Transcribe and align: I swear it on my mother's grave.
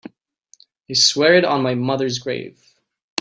I 0.89 0.93
swear 0.95 1.35
it 1.35 1.45
on 1.45 1.61
my 1.61 1.75
mother's 1.75 2.17
grave. 2.17 2.59